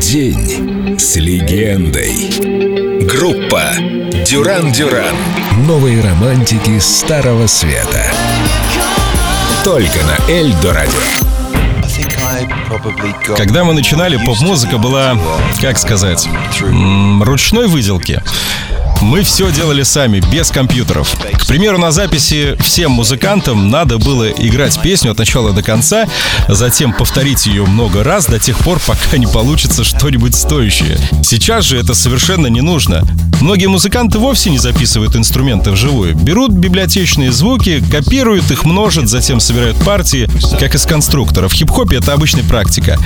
День 0.00 0.96
с 0.96 1.16
легендой. 1.16 2.14
Группа 3.04 3.64
Дюран 4.24 4.70
Дюран. 4.70 5.14
Новые 5.66 6.00
романтики 6.00 6.78
Старого 6.78 7.46
Света. 7.48 8.06
Только 9.64 9.98
на 10.04 10.32
Эльдо. 10.32 10.76
Когда 13.36 13.64
мы 13.64 13.74
начинали, 13.74 14.16
поп-музыка 14.24 14.78
была, 14.78 15.18
как 15.60 15.78
сказать, 15.78 16.28
ручной 17.20 17.66
выделки. 17.66 18.22
Мы 19.00 19.22
все 19.22 19.50
делали 19.52 19.84
сами, 19.84 20.20
без 20.32 20.50
компьютеров. 20.50 21.16
К 21.32 21.46
примеру, 21.46 21.78
на 21.78 21.92
записи 21.92 22.56
всем 22.60 22.92
музыкантам 22.92 23.70
надо 23.70 23.98
было 23.98 24.28
играть 24.28 24.80
песню 24.82 25.12
от 25.12 25.18
начала 25.18 25.52
до 25.52 25.62
конца, 25.62 26.06
затем 26.48 26.92
повторить 26.92 27.46
ее 27.46 27.64
много 27.64 28.02
раз 28.02 28.26
до 28.26 28.38
тех 28.38 28.58
пор, 28.58 28.80
пока 28.84 29.16
не 29.16 29.26
получится 29.26 29.84
что-нибудь 29.84 30.34
стоящее. 30.34 30.98
Сейчас 31.22 31.64
же 31.64 31.78
это 31.78 31.94
совершенно 31.94 32.48
не 32.48 32.60
нужно. 32.60 33.02
Многие 33.40 33.66
музыканты 33.66 34.18
вовсе 34.18 34.50
не 34.50 34.58
записывают 34.58 35.14
инструменты 35.14 35.70
вживую. 35.70 36.16
Берут 36.16 36.50
библиотечные 36.50 37.30
звуки, 37.30 37.82
копируют 37.90 38.50
их, 38.50 38.64
множат, 38.64 39.08
затем 39.08 39.38
собирают 39.38 39.76
партии, 39.84 40.28
как 40.58 40.74
из 40.74 40.84
конструктора. 40.84 41.46
В 41.46 41.52
хип-хопе 41.52 41.98
это 41.98 42.14
обычная 42.14 42.42
практика. 42.42 42.98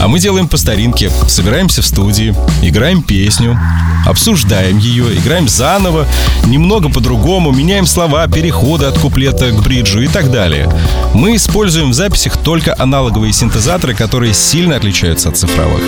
А 0.00 0.08
мы 0.08 0.18
делаем 0.18 0.48
по 0.48 0.56
старинке. 0.56 1.10
Собираемся 1.28 1.82
в 1.82 1.86
студии, 1.86 2.34
играем 2.62 3.02
песню, 3.02 3.60
обсуждаем 4.06 4.78
ее, 4.78 5.14
играем 5.14 5.46
заново, 5.46 6.06
немного 6.46 6.88
по-другому, 6.88 7.52
меняем 7.52 7.84
слова, 7.84 8.26
переходы 8.26 8.86
от 8.86 8.98
куплета 8.98 9.50
к 9.50 9.62
бриджу 9.62 10.00
и 10.00 10.08
так 10.08 10.30
далее. 10.30 10.72
Мы 11.12 11.36
используем 11.36 11.90
в 11.90 11.94
записях 11.94 12.38
только 12.38 12.74
аналоговые 12.78 13.34
синтезаторы, 13.34 13.94
которые 13.94 14.32
сильно 14.32 14.76
отличаются 14.76 15.28
от 15.28 15.36
цифровых. 15.36 15.82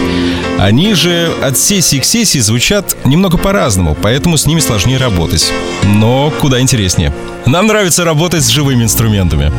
Они 0.59 0.93
же 0.93 1.33
от 1.43 1.57
сессии 1.57 1.97
к 1.97 2.05
сессии 2.05 2.39
звучат 2.39 2.95
немного 3.07 3.39
по-разному, 3.39 3.97
поэтому 4.01 4.37
с 4.37 4.45
ними 4.45 4.61
сложнее 4.61 4.99
работать. 4.99 5.51
Но 5.85 6.31
куда 6.39 6.61
интереснее. 6.61 7.15
Нам 7.47 7.67
нравится 7.67 8.05
работать 8.05 8.45
с 8.45 8.49
живыми 8.49 8.85
инструментами. 8.85 9.51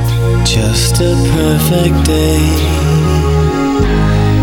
Just 0.46 1.02
a 1.02 1.16
perfect 1.36 2.06
day. 2.06 2.93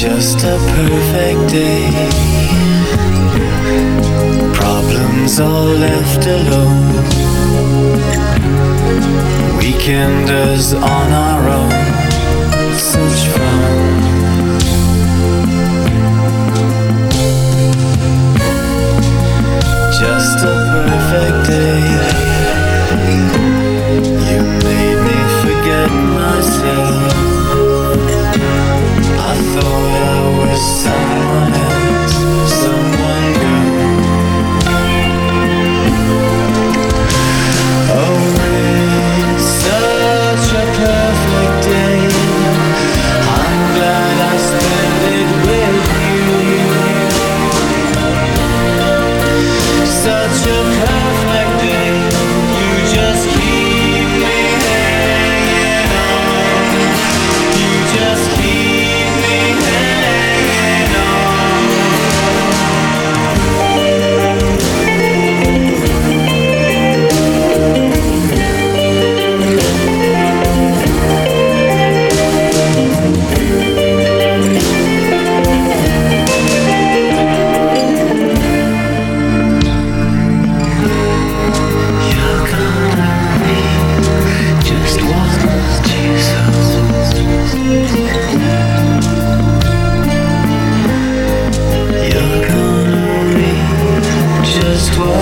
Just 0.00 0.44
a 0.44 0.56
perfect 0.56 1.52
day. 1.52 1.90
Problems 4.54 5.38
all 5.38 5.66
left 5.66 6.26
alone. 6.26 7.04
Weekenders 9.60 10.74
on 10.74 11.12
our 11.12 11.48
own. 11.50 12.78
Such 12.78 13.28
fun. 13.36 13.99
just 94.80 94.98
was 94.98 95.19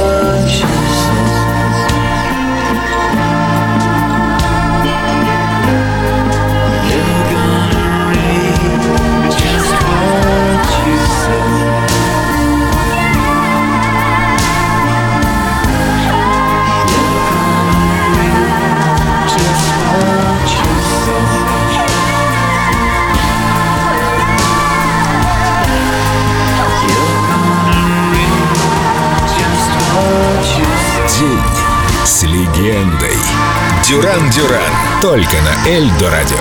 легендой. 33.89 34.03
Дюран 34.03 34.31
Дюран. 34.31 34.73
Только 35.01 35.37
на 35.41 35.69
Эльдо 35.69 36.11
Радио. 36.11 36.37